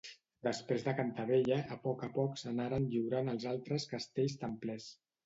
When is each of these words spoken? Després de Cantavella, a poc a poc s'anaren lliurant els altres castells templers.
Després 0.45 0.85
de 0.85 0.93
Cantavella, 0.99 1.59
a 1.75 1.77
poc 1.83 2.05
a 2.07 2.09
poc 2.15 2.39
s'anaren 2.45 2.87
lliurant 2.95 3.29
els 3.35 3.47
altres 3.53 3.87
castells 3.93 4.39
templers. 4.47 4.89